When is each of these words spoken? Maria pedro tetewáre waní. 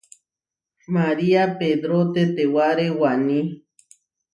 Maria 0.95 1.43
pedro 1.59 1.99
tetewáre 2.13 2.87
waní. 2.99 3.39